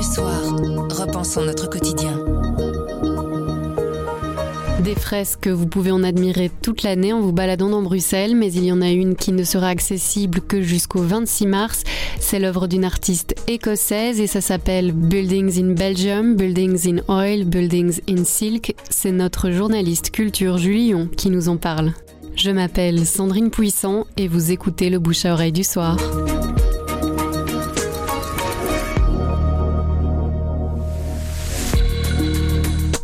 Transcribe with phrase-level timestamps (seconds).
[0.00, 0.56] Le soir,
[0.98, 2.24] repensons notre quotidien.
[4.82, 8.50] Des fresques que vous pouvez en admirer toute l'année en vous baladant dans Bruxelles, mais
[8.50, 11.82] il y en a une qui ne sera accessible que jusqu'au 26 mars.
[12.18, 18.00] C'est l'œuvre d'une artiste écossaise et ça s'appelle Buildings in Belgium, Buildings in Oil, Buildings
[18.08, 18.74] in Silk.
[18.88, 21.92] C'est notre journaliste culture Julien qui nous en parle.
[22.36, 25.98] Je m'appelle Sandrine Puissant et vous écoutez le bouche à oreille du soir.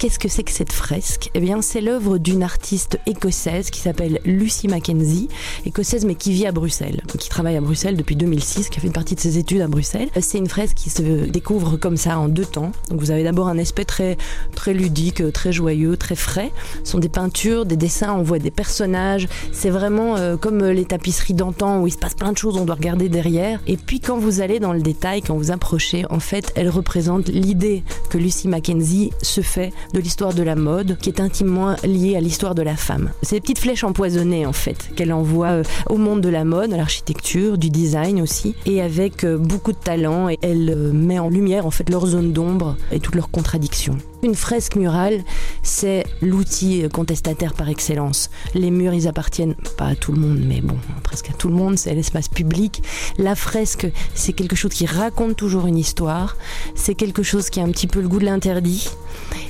[0.06, 1.30] Qu'est-ce que c'est que cette fresque?
[1.34, 5.27] Eh bien, c'est l'œuvre d'une artiste écossaise qui s'appelle Lucy Mackenzie,
[5.64, 8.87] écossaise mais qui vit à Bruxelles, qui travaille à Bruxelles depuis 2006, qui a fait
[8.87, 10.09] une partie de ses études à Bruxelles.
[10.20, 12.70] C'est une fresque qui se découvre comme ça en deux temps.
[12.88, 14.16] Donc vous avez d'abord un aspect très
[14.55, 16.52] très ludique, très joyeux, très frais.
[16.84, 19.27] Ce sont des peintures, des dessins, on voit des personnages.
[19.50, 22.64] C'est vraiment euh, comme les tapisseries d'antan où il se passe plein de choses, on
[22.64, 23.59] doit regarder derrière.
[23.66, 27.27] Et puis quand vous allez dans le détail, quand vous approchez, en fait, elle représente
[27.27, 32.16] l'idée que Lucy Mackenzie se fait de l'histoire de la mode qui est intimement liée
[32.16, 33.12] à l'histoire de la femme.
[33.22, 36.75] C'est des petites flèches empoisonnées en fait qu'elle envoie euh, au monde de la mode,
[36.75, 41.30] à l'architecture, du design aussi et avec euh, beaucoup de talent elle euh, met en
[41.30, 43.97] lumière en fait leur zone d'ombre et toutes leurs contradictions.
[44.22, 45.25] Une fresque murale,
[45.62, 48.31] c'est l'outil contestataire par excellence.
[48.55, 51.55] Les murs, ils appartiennent pas à tout le monde, mais bon, presque à tout le
[51.55, 52.83] monde, c'est l'espace public.
[53.19, 56.36] La fresque, c'est quelque chose qui raconte toujours une histoire,
[56.75, 58.88] c'est quelque chose qui a un petit peu le goût de l'interdit,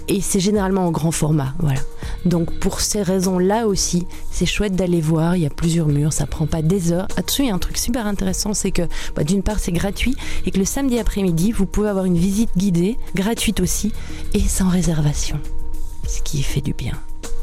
[0.08, 1.80] et c'est généralement en grand format, voilà.
[2.24, 6.26] Donc pour ces raisons-là aussi, c'est chouette d'aller voir, il y a plusieurs murs, ça
[6.26, 7.08] prend pas des heures.
[7.16, 8.82] Là-dessus, il y a un truc super intéressant, c'est que
[9.14, 12.50] bah, d'une part c'est gratuit, et que le samedi après-midi, vous pouvez avoir une visite
[12.56, 13.92] guidée, gratuite aussi,
[14.34, 15.38] et sans réservation,
[16.06, 16.94] ce qui fait du bien.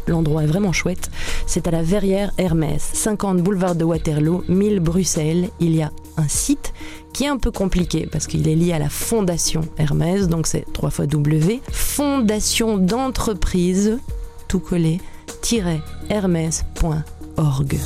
[0.08, 1.10] L'endroit est vraiment chouette.
[1.48, 5.50] C'est à la Verrière Hermès, 50 boulevard de Waterloo, 1000 Bruxelles.
[5.60, 6.74] Il y a un site
[7.14, 10.66] qui est un peu compliqué parce qu'il est lié à la fondation Hermès, donc c'est
[10.74, 14.00] 3 fois W, fondation d'entreprise,
[14.48, 15.00] tout collé,
[16.10, 17.80] hermès.org.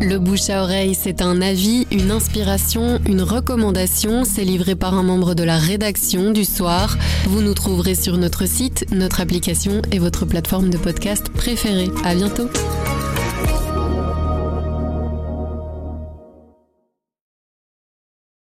[0.00, 4.24] Le bouche à oreille, c'est un avis, une inspiration, une recommandation.
[4.24, 6.98] C'est livré par un membre de la rédaction du soir.
[7.26, 11.88] Vous nous trouverez sur notre site, notre application et votre plateforme de podcast préférée.
[12.04, 12.50] À bientôt.